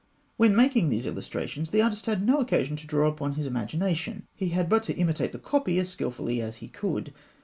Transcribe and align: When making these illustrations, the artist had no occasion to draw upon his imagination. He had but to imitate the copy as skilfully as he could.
When 0.35 0.55
making 0.55 0.89
these 0.89 1.05
illustrations, 1.05 1.69
the 1.69 1.83
artist 1.83 2.07
had 2.07 2.25
no 2.25 2.39
occasion 2.39 2.75
to 2.75 2.87
draw 2.87 3.07
upon 3.07 3.33
his 3.33 3.45
imagination. 3.45 4.25
He 4.33 4.49
had 4.49 4.67
but 4.67 4.81
to 4.85 4.97
imitate 4.97 5.31
the 5.31 5.37
copy 5.37 5.77
as 5.77 5.89
skilfully 5.89 6.41
as 6.41 6.55
he 6.55 6.69
could. 6.69 7.13